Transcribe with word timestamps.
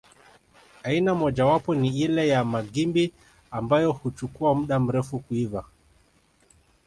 Aina 0.83 1.15
mojawapo 1.15 1.75
ni 1.75 1.97
ile 1.99 2.27
ya 2.27 2.45
magimbi 2.45 3.13
ambayo 3.51 3.91
huchukua 3.91 4.55
muda 4.55 4.79
mrefu 4.79 5.19
kuiva 5.19 5.65